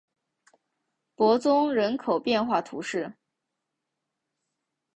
[1.13, 3.13] 伯宗人口变化图示